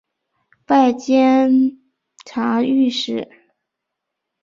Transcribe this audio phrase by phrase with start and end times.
[0.65, 1.77] 拜监
[2.25, 3.29] 察御史。